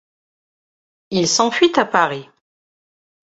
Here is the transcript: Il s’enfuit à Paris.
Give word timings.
Il 1.11 1.27
s’enfuit 1.27 1.73
à 1.77 1.85
Paris. 1.85 2.27